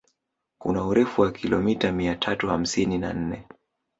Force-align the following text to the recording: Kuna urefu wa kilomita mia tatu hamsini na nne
Kuna 0.57 0.85
urefu 0.85 1.21
wa 1.21 1.31
kilomita 1.31 1.91
mia 1.91 2.15
tatu 2.15 2.47
hamsini 2.47 2.97
na 2.97 3.13
nne 3.13 3.47